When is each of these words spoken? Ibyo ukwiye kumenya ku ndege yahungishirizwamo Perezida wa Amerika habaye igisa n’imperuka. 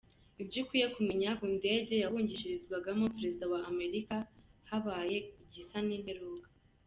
Ibyo 0.41 0.57
ukwiye 0.63 0.87
kumenya 0.95 1.29
ku 1.39 1.45
ndege 1.57 1.93
yahungishirizwamo 2.03 3.05
Perezida 3.15 3.43
wa 3.53 3.59
Amerika 3.71 4.15
habaye 4.69 5.17
igisa 5.43 5.77
n’imperuka. 5.87 6.47